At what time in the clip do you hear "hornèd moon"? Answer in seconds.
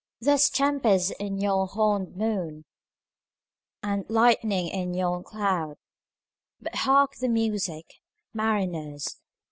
1.67-2.65